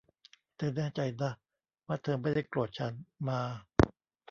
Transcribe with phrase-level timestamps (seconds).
[0.55, 1.31] เธอแน่ใจนะ
[1.87, 2.93] ว่าเธอไม่ได้โกรธฉัน
[3.27, 3.39] มา